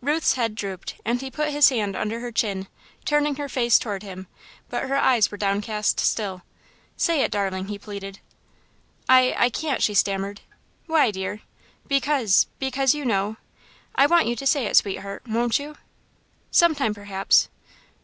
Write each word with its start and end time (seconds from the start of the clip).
Ruth's 0.00 0.32
head 0.32 0.56
drooped, 0.56 0.96
and 1.04 1.20
he 1.20 1.30
put 1.30 1.50
his 1.52 1.68
hand 1.68 1.94
under 1.94 2.18
her 2.18 2.32
chin, 2.32 2.66
turning 3.04 3.36
her 3.36 3.48
face 3.48 3.78
toward 3.78 4.02
him, 4.02 4.26
but 4.68 4.88
her 4.88 4.96
eyes 4.96 5.30
were 5.30 5.36
downcast 5.38 6.00
still. 6.00 6.42
"Say 6.96 7.20
it, 7.20 7.30
darling," 7.30 7.68
he 7.68 7.78
pleaded. 7.78 8.18
"I 9.08 9.36
I 9.38 9.50
can't," 9.50 9.80
she 9.80 9.94
stammered. 9.94 10.40
"Why, 10.86 11.12
dear?" 11.12 11.42
"Because 11.86 12.48
because 12.58 12.92
you 12.92 13.04
know." 13.04 13.36
"I 13.94 14.06
want 14.08 14.26
you 14.26 14.34
to 14.34 14.46
say 14.48 14.66
it, 14.66 14.76
sweetheart. 14.76 15.22
Won't 15.28 15.60
you?" 15.60 15.76
"Sometime, 16.50 16.92
perhaps." 16.92 17.48